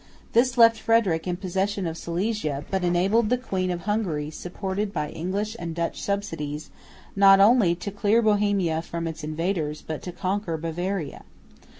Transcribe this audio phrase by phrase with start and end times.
[0.33, 5.11] This left Frederick in possession of Silesia, but enabled the Queen of Hungary, supported by
[5.11, 6.71] English and Dutch subsidies,
[7.15, 11.21] not only to clear Bohemia from its invaders, but to conquer Bavaria.